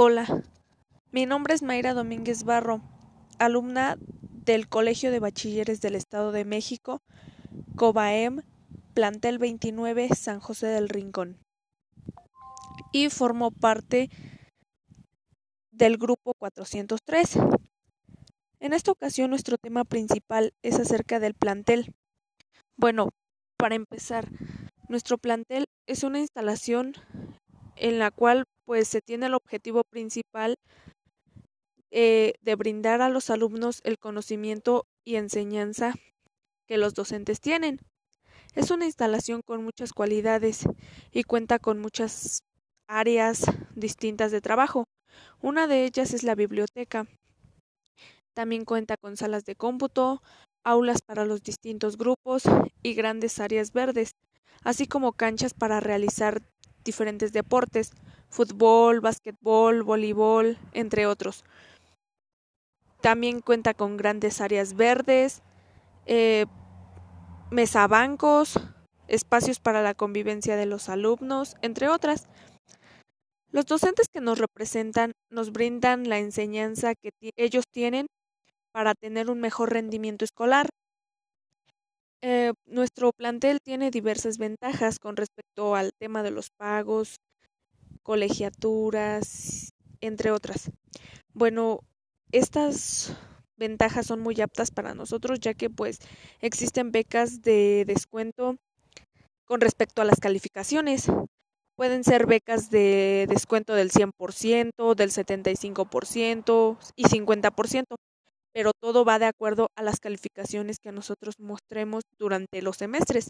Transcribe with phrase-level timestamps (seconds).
[0.00, 0.44] Hola,
[1.10, 2.82] mi nombre es Mayra Domínguez Barro,
[3.40, 3.98] alumna
[4.44, 7.02] del Colegio de Bachilleres del Estado de México,
[7.74, 8.42] COBAEM,
[8.94, 11.40] plantel 29, San José del Rincón.
[12.92, 14.08] Y formo parte
[15.72, 17.36] del grupo 403.
[18.60, 21.92] En esta ocasión nuestro tema principal es acerca del plantel.
[22.76, 23.08] Bueno,
[23.56, 24.28] para empezar,
[24.88, 26.94] nuestro plantel es una instalación
[27.74, 30.56] en la cual pues se tiene el objetivo principal
[31.90, 35.94] eh, de brindar a los alumnos el conocimiento y enseñanza
[36.66, 37.80] que los docentes tienen.
[38.54, 40.64] Es una instalación con muchas cualidades
[41.10, 42.40] y cuenta con muchas
[42.86, 44.84] áreas distintas de trabajo.
[45.40, 47.06] Una de ellas es la biblioteca.
[48.34, 50.22] También cuenta con salas de cómputo,
[50.62, 52.42] aulas para los distintos grupos
[52.82, 54.12] y grandes áreas verdes,
[54.62, 56.42] así como canchas para realizar
[56.88, 57.92] diferentes deportes,
[58.30, 61.44] fútbol, básquetbol, voleibol, entre otros.
[63.02, 65.42] También cuenta con grandes áreas verdes,
[66.06, 66.46] eh,
[67.50, 68.58] mesabancos,
[69.06, 72.26] espacios para la convivencia de los alumnos, entre otras.
[73.50, 78.06] Los docentes que nos representan nos brindan la enseñanza que ellos tienen
[78.72, 80.68] para tener un mejor rendimiento escolar.
[82.20, 87.16] Eh, nuestro plantel tiene diversas ventajas con respecto al tema de los pagos,
[88.02, 90.70] colegiaturas, entre otras.
[91.32, 91.80] Bueno,
[92.32, 93.16] estas
[93.56, 95.98] ventajas son muy aptas para nosotros ya que pues
[96.40, 98.56] existen becas de descuento
[99.44, 101.06] con respecto a las calificaciones.
[101.76, 107.84] Pueden ser becas de descuento del 100%, del 75% y 50%,
[108.58, 113.28] pero todo va de acuerdo a las calificaciones que nosotros mostremos durante los semestres.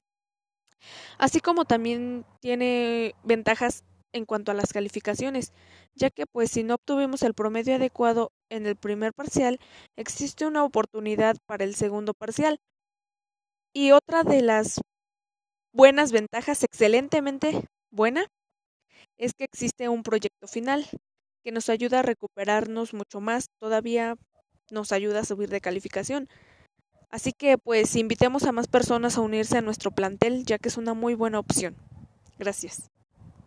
[1.19, 5.53] Así como también tiene ventajas en cuanto a las calificaciones,
[5.95, 9.61] ya que pues si no obtuvimos el promedio adecuado en el primer parcial,
[9.99, 12.57] existe una oportunidad para el segundo parcial.
[13.75, 14.81] Y otra de las
[15.75, 18.29] buenas ventajas, excelentemente buena,
[19.19, 20.87] es que existe un proyecto final
[21.45, 24.17] que nos ayuda a recuperarnos mucho más, todavía
[24.71, 26.29] nos ayuda a subir de calificación.
[27.11, 30.77] Así que pues invitemos a más personas a unirse a nuestro plantel, ya que es
[30.77, 31.77] una muy buena opción.
[32.39, 32.91] Gracias.